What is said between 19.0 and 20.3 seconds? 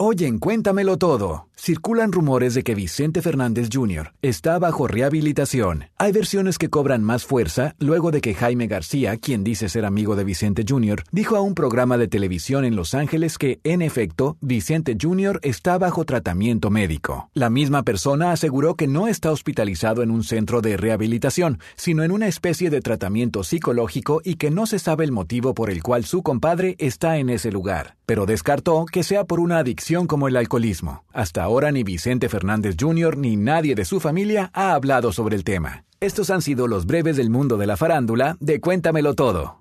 está hospitalizado en un